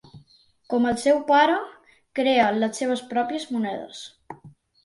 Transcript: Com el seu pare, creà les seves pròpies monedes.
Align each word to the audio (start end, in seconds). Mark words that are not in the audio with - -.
Com 0.73 0.87
el 0.91 0.95
seu 1.01 1.19
pare, 1.27 1.59
creà 2.21 2.47
les 2.57 2.81
seves 2.83 3.07
pròpies 3.13 3.47
monedes. 3.55 4.01